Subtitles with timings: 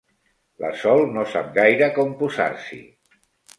[0.63, 2.83] La Sol no sap gaire com posar-s'hi.